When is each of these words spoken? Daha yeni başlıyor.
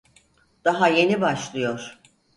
Daha 0.65 0.87
yeni 0.87 1.21
başlıyor. 1.21 1.99